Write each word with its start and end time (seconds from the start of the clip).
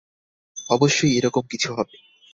অবশ্যই 0.69 1.15
এরকম 1.17 1.43
কিছু 1.49 1.69
হবে। 1.73 1.95